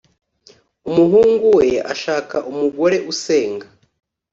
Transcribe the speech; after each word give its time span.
Umuhungu 0.89 1.45
we 1.57 1.67
ashaka 1.93 2.35
umugore 2.51 2.97
usenga 3.11 3.67